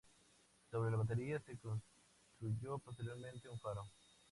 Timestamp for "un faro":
3.49-3.83